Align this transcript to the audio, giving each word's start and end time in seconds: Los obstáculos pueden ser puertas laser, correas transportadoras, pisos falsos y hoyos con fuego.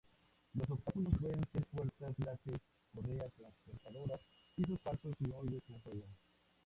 Los 0.55 0.67
obstáculos 0.71 1.13
pueden 1.21 1.45
ser 1.51 1.63
puertas 1.67 2.17
laser, 2.17 2.59
correas 2.91 3.31
transportadoras, 3.35 4.19
pisos 4.55 4.79
falsos 4.81 5.13
y 5.19 5.31
hoyos 5.31 5.61
con 5.67 5.79
fuego. 5.79 6.07